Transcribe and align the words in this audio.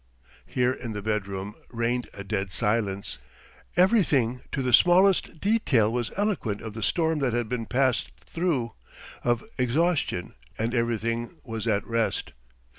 Here 0.47 0.73
in 0.73 0.93
the 0.93 1.03
bedroom 1.03 1.53
reigned 1.69 2.09
a 2.11 2.23
dead 2.23 2.51
silence. 2.51 3.19
Everything 3.77 4.41
to 4.51 4.63
the 4.63 4.73
smallest 4.73 5.39
detail 5.39 5.93
was 5.93 6.09
eloquent 6.17 6.59
of 6.61 6.73
the 6.73 6.81
storm 6.81 7.19
that 7.19 7.33
had 7.33 7.47
been 7.47 7.67
passed 7.67 8.09
through, 8.19 8.73
of 9.23 9.43
exhaustion, 9.59 10.33
and 10.57 10.73
everything 10.73 11.37
was 11.43 11.67
at 11.67 11.85
rest. 11.85 12.33